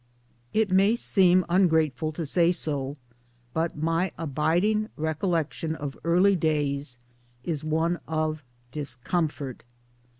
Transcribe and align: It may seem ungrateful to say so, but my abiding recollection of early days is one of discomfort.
It 0.51 0.71
may 0.71 0.95
seem 0.95 1.45
ungrateful 1.47 2.11
to 2.13 2.25
say 2.25 2.51
so, 2.51 2.95
but 3.53 3.77
my 3.77 4.11
abiding 4.17 4.89
recollection 4.97 5.75
of 5.75 5.95
early 6.03 6.35
days 6.35 6.97
is 7.43 7.63
one 7.63 7.99
of 8.07 8.43
discomfort. 8.71 9.61